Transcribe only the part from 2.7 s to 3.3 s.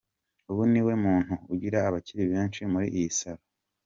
muri iyi